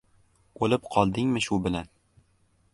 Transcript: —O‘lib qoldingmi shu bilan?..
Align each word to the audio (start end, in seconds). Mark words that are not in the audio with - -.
—O‘lib 0.67 0.87
qoldingmi 0.95 1.45
shu 1.49 1.61
bilan?.. 1.67 1.95